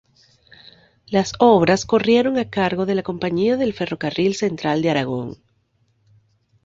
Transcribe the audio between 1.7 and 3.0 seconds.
corrieron a cargo de